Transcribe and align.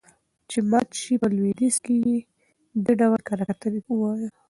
چې 0.49 0.57
مات 0.69 0.89
شي. 1.01 1.13
په 1.21 1.27
لويديځ 1.35 1.75
کې 1.85 1.95
يې 2.05 2.17
دې 2.83 2.93
ډول 3.01 3.19
کره 3.27 3.43
کتنې 3.49 3.79
ته 3.85 3.91
ووايه. 3.93 4.27